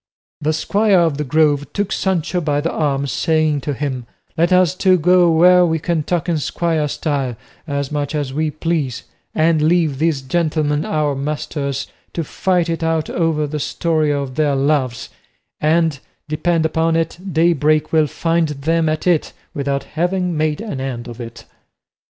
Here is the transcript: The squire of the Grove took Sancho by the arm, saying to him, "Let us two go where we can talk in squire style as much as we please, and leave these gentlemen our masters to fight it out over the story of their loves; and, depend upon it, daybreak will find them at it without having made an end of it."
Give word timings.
The 0.41 0.51
squire 0.51 0.99
of 1.01 1.19
the 1.19 1.23
Grove 1.23 1.71
took 1.73 1.91
Sancho 1.91 2.41
by 2.41 2.59
the 2.59 2.71
arm, 2.71 3.05
saying 3.05 3.61
to 3.61 3.75
him, 3.75 4.07
"Let 4.35 4.51
us 4.51 4.73
two 4.73 4.97
go 4.97 5.29
where 5.29 5.63
we 5.63 5.77
can 5.77 6.01
talk 6.01 6.27
in 6.27 6.39
squire 6.39 6.87
style 6.87 7.35
as 7.67 7.91
much 7.91 8.15
as 8.15 8.33
we 8.33 8.49
please, 8.49 9.03
and 9.35 9.61
leave 9.61 9.99
these 9.99 10.23
gentlemen 10.23 10.85
our 10.85 11.13
masters 11.13 11.85
to 12.13 12.23
fight 12.23 12.67
it 12.67 12.81
out 12.81 13.11
over 13.11 13.45
the 13.45 13.59
story 13.59 14.11
of 14.11 14.33
their 14.33 14.55
loves; 14.55 15.09
and, 15.59 15.99
depend 16.27 16.65
upon 16.65 16.95
it, 16.95 17.19
daybreak 17.31 17.93
will 17.93 18.07
find 18.07 18.47
them 18.49 18.89
at 18.89 19.05
it 19.05 19.33
without 19.53 19.83
having 19.83 20.35
made 20.35 20.61
an 20.61 20.81
end 20.81 21.07
of 21.07 21.21
it." 21.21 21.45